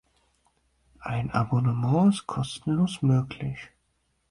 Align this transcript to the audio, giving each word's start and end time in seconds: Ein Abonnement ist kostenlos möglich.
Ein 1.01 1.29
Abonnement 1.29 2.09
ist 2.11 2.25
kostenlos 2.25 3.03
möglich. 3.03 3.59